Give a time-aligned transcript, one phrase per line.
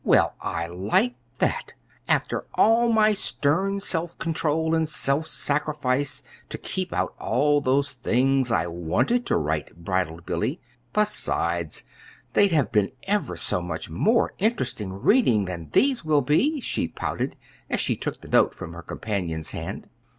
[0.03, 1.75] "Well, I like that!
[2.07, 8.51] after all my stern self control and self sacrifice to keep out all those things
[8.51, 10.59] I wanted to write," bridled Billy.
[10.91, 11.83] "Besides,
[12.33, 17.37] they'd have been ever so much more interesting reading than these will be," she pouted,
[17.69, 19.87] as she took the note from her companion's hand.